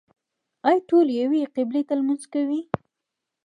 [0.67, 2.61] آیا ټول یوې قبلې ته لمونځ کوي؟